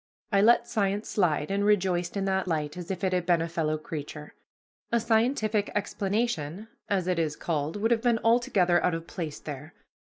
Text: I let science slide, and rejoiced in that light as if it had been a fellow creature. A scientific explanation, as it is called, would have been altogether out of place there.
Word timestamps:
I 0.31 0.41
let 0.41 0.67
science 0.67 1.09
slide, 1.09 1.51
and 1.51 1.63
rejoiced 1.63 2.17
in 2.17 2.25
that 2.25 2.47
light 2.47 2.75
as 2.75 2.89
if 2.89 3.03
it 3.03 3.13
had 3.13 3.23
been 3.27 3.39
a 3.39 3.47
fellow 3.47 3.77
creature. 3.77 4.33
A 4.91 4.99
scientific 4.99 5.69
explanation, 5.75 6.69
as 6.89 7.05
it 7.05 7.19
is 7.19 7.35
called, 7.35 7.75
would 7.75 7.91
have 7.91 8.01
been 8.01 8.17
altogether 8.23 8.83
out 8.83 8.95
of 8.95 9.05
place 9.05 9.39
there. 9.39 9.75